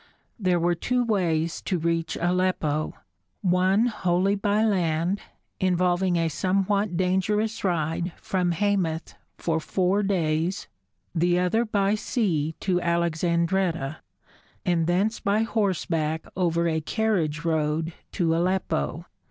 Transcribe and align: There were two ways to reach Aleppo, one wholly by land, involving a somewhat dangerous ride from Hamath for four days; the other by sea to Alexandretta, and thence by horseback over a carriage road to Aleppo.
There 0.39 0.59
were 0.59 0.73
two 0.73 1.03
ways 1.03 1.61
to 1.61 1.77
reach 1.77 2.17
Aleppo, 2.19 2.95
one 3.43 3.85
wholly 3.85 4.33
by 4.33 4.63
land, 4.63 5.21
involving 5.59 6.15
a 6.15 6.27
somewhat 6.27 6.97
dangerous 6.97 7.63
ride 7.63 8.11
from 8.15 8.53
Hamath 8.53 9.13
for 9.37 9.59
four 9.59 10.01
days; 10.01 10.67
the 11.13 11.37
other 11.37 11.65
by 11.65 11.93
sea 11.93 12.55
to 12.61 12.81
Alexandretta, 12.81 13.97
and 14.65 14.87
thence 14.87 15.19
by 15.19 15.43
horseback 15.43 16.25
over 16.35 16.67
a 16.67 16.81
carriage 16.81 17.45
road 17.45 17.93
to 18.13 18.35
Aleppo. 18.35 19.05